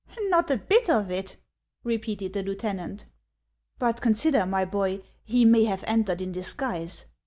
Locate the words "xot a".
0.31-0.57